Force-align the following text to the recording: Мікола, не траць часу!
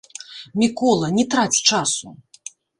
Мікола, 0.61 1.11
не 1.19 1.27
траць 1.35 1.61
часу! 1.69 2.19